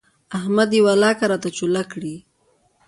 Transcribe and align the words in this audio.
احمد 0.37 0.69
يې 0.75 0.79
ولاکه 0.87 1.25
راته 1.31 1.49
چوله 1.57 1.83
کړي. 1.91 2.15